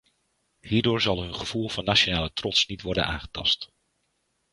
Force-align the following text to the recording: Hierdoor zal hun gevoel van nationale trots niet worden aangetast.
Hierdoor 0.63 1.01
zal 1.01 1.21
hun 1.21 1.35
gevoel 1.35 1.69
van 1.69 1.83
nationale 1.83 2.33
trots 2.33 2.65
niet 2.65 2.81
worden 2.81 3.05
aangetast. 3.05 3.71